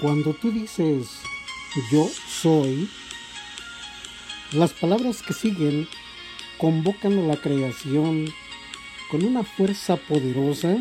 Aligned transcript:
Cuando 0.00 0.32
tú 0.32 0.52
dices 0.52 1.08
yo 1.90 2.08
soy, 2.40 2.88
las 4.52 4.72
palabras 4.72 5.22
que 5.22 5.32
siguen 5.32 5.88
convocan 6.56 7.18
a 7.18 7.22
la 7.22 7.36
creación 7.36 8.32
con 9.10 9.24
una 9.24 9.42
fuerza 9.42 9.96
poderosa 9.96 10.76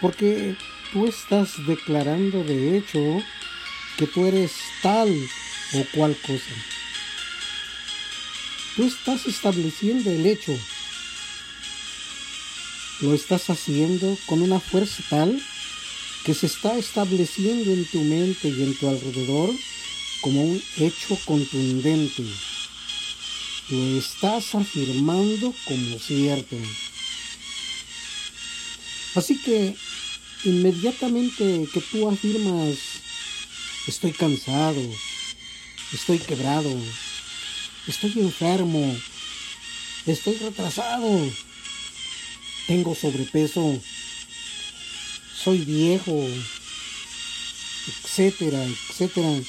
porque 0.00 0.56
tú 0.92 1.06
estás 1.06 1.54
declarando 1.66 2.44
de 2.44 2.78
hecho 2.78 2.98
que 3.98 4.06
tú 4.06 4.24
eres 4.24 4.52
tal 4.82 5.10
o 5.74 5.84
cual 5.94 6.16
cosa. 6.26 6.54
Tú 8.74 8.84
estás 8.84 9.26
estableciendo 9.26 10.10
el 10.10 10.24
hecho. 10.24 10.52
Lo 13.00 13.14
estás 13.14 13.50
haciendo 13.50 14.16
con 14.26 14.40
una 14.40 14.60
fuerza 14.60 15.02
tal 15.10 15.42
que 16.26 16.34
se 16.34 16.46
está 16.46 16.76
estableciendo 16.76 17.72
en 17.72 17.84
tu 17.84 18.00
mente 18.00 18.48
y 18.48 18.64
en 18.64 18.76
tu 18.76 18.88
alrededor 18.88 19.48
como 20.20 20.42
un 20.42 20.60
hecho 20.76 21.16
contundente. 21.24 22.24
Lo 23.68 23.96
estás 23.96 24.52
afirmando 24.56 25.54
como 25.64 25.98
cierto. 26.00 26.56
Así 29.14 29.38
que 29.38 29.76
inmediatamente 30.42 31.68
que 31.72 31.80
tú 31.80 32.08
afirmas, 32.08 32.76
estoy 33.86 34.10
cansado, 34.10 34.82
estoy 35.92 36.18
quebrado, 36.18 36.76
estoy 37.86 38.14
enfermo, 38.16 38.96
estoy 40.06 40.34
retrasado, 40.38 41.30
tengo 42.66 42.96
sobrepeso, 42.96 43.80
soy 45.46 45.58
viejo, 45.58 46.26
etcétera, 47.86 48.64
etcétera. 48.64 49.40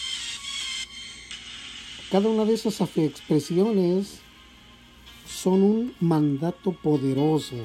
Cada 2.12 2.30
una 2.30 2.46
de 2.46 2.54
esas 2.54 2.80
expresiones 2.98 4.20
son 5.28 5.64
un 5.64 5.96
mandato 6.00 6.72
poderoso. 6.72 7.56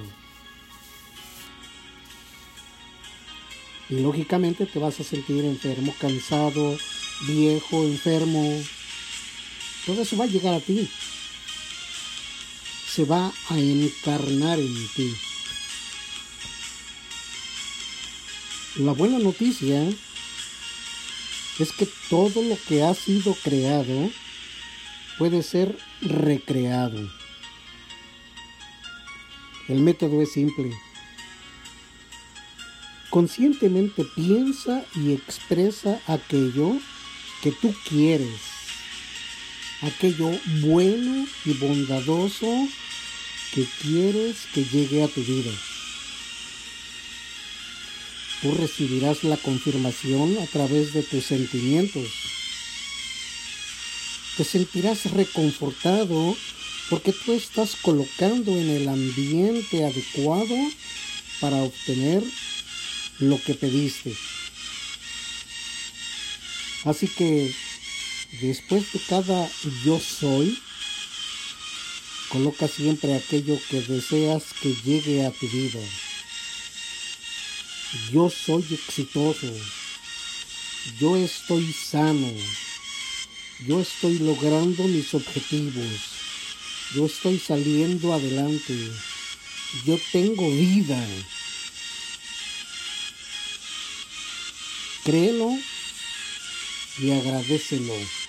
Y 3.90 4.00
lógicamente 4.00 4.64
te 4.64 4.78
vas 4.78 4.98
a 4.98 5.04
sentir 5.04 5.44
enfermo, 5.44 5.94
cansado, 6.00 6.78
viejo, 7.26 7.84
enfermo. 7.84 8.62
Todo 9.84 10.00
eso 10.00 10.16
va 10.16 10.24
a 10.24 10.28
llegar 10.28 10.54
a 10.54 10.60
ti. 10.60 10.88
Se 12.88 13.04
va 13.04 13.30
a 13.50 13.58
encarnar 13.58 14.58
en 14.58 14.88
ti. 14.96 15.14
La 18.76 18.92
buena 18.92 19.18
noticia 19.18 19.86
es 21.58 21.72
que 21.72 21.86
todo 22.08 22.40
lo 22.42 22.56
que 22.66 22.82
ha 22.82 22.94
sido 22.94 23.34
creado 23.34 24.10
puede 25.18 25.42
ser 25.42 25.76
recreado. 26.00 26.98
El 29.68 29.80
método 29.80 30.22
es 30.22 30.32
simple. 30.32 30.72
Conscientemente 33.10 34.06
piensa 34.16 34.86
y 34.94 35.12
expresa 35.12 36.00
aquello 36.06 36.78
que 37.42 37.52
tú 37.52 37.74
quieres, 37.86 38.40
aquello 39.82 40.30
bueno 40.62 41.26
y 41.44 41.52
bondadoso 41.58 42.46
que 43.54 43.66
quieres 43.82 44.46
que 44.54 44.64
llegue 44.64 45.04
a 45.04 45.08
tu 45.08 45.20
vida 45.20 45.52
tú 48.42 48.52
recibirás 48.54 49.22
la 49.22 49.36
confirmación 49.36 50.36
a 50.38 50.46
través 50.46 50.92
de 50.92 51.04
tus 51.04 51.24
sentimientos. 51.24 52.08
Te 54.36 54.44
sentirás 54.44 55.10
reconfortado 55.12 56.36
porque 56.90 57.12
tú 57.12 57.32
estás 57.32 57.76
colocando 57.76 58.50
en 58.50 58.68
el 58.68 58.88
ambiente 58.88 59.84
adecuado 59.84 60.56
para 61.40 61.62
obtener 61.62 62.24
lo 63.20 63.40
que 63.40 63.54
pediste. 63.54 64.14
Así 66.84 67.06
que 67.06 67.54
después 68.40 68.92
de 68.92 69.00
cada 69.08 69.48
yo 69.84 70.00
soy, 70.00 70.58
coloca 72.28 72.66
siempre 72.66 73.14
aquello 73.14 73.56
que 73.70 73.82
deseas 73.82 74.42
que 74.60 74.74
llegue 74.84 75.24
a 75.24 75.30
tu 75.30 75.48
vida. 75.48 75.80
Yo 78.10 78.30
soy 78.30 78.64
exitoso. 78.70 79.52
Yo 80.98 81.14
estoy 81.16 81.72
sano. 81.72 82.32
Yo 83.66 83.80
estoy 83.80 84.18
logrando 84.18 84.84
mis 84.84 85.12
objetivos. 85.12 86.00
Yo 86.94 87.04
estoy 87.04 87.38
saliendo 87.38 88.14
adelante. 88.14 88.74
Yo 89.84 89.98
tengo 90.10 90.48
vida. 90.50 91.06
Créelo 95.04 95.50
y 96.98 97.10
agradecelo. 97.10 98.21